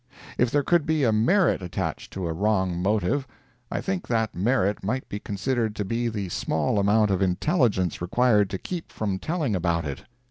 [0.39, 3.27] If there could be a merit attached to a wrong motive,
[3.69, 8.49] I think that merit might be considered to be the small amount of intelligence required
[8.49, 10.05] to keep from telling about it.